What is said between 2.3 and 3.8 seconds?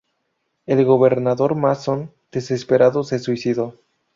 desesperado, se suicidó.